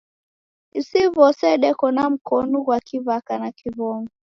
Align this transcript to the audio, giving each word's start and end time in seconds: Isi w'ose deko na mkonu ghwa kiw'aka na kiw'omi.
Isi 0.79 0.99
w'ose 1.15 1.47
deko 1.63 1.85
na 1.95 2.03
mkonu 2.13 2.57
ghwa 2.63 2.77
kiw'aka 2.87 3.33
na 3.41 3.49
kiw'omi. 3.57 4.11